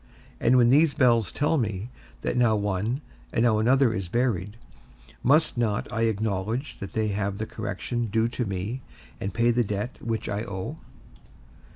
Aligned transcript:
And 0.39 0.57
when 0.57 0.71
these 0.71 0.95
bells 0.95 1.31
tell 1.31 1.59
me, 1.59 1.91
that 2.23 2.35
now 2.35 2.55
one, 2.55 3.01
and 3.31 3.43
now 3.43 3.59
another 3.59 3.93
is 3.93 4.09
buried, 4.09 4.57
must 5.21 5.59
not 5.59 5.87
I 5.93 6.05
acknowledge 6.09 6.79
that 6.79 6.93
they 6.93 7.09
have 7.09 7.37
the 7.37 7.45
correction 7.45 8.07
due 8.07 8.27
to 8.29 8.45
me, 8.47 8.81
and 9.19 9.31
paid 9.31 9.51
the 9.53 9.63
debt 9.63 9.99
that 10.01 10.27
I 10.27 10.43
owe? 10.43 10.79